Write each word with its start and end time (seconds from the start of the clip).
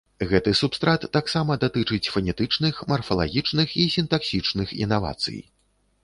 Гэты 0.29 0.51
субстрат 0.59 1.03
таксама 1.17 1.57
датычыць 1.63 2.11
фанетычных, 2.13 2.79
марфалагічных 2.91 3.75
і 3.83 3.85
сінтаксічных 3.97 4.73
інавацый. 4.83 5.39